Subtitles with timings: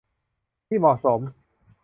[0.67, 1.19] ที่เหมาะสม